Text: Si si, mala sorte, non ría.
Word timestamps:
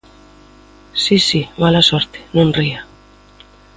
Si 1.01 1.15
si, 1.27 1.41
mala 1.61 1.81
sorte, 1.89 2.19
non 2.35 2.47
ría. 2.57 2.81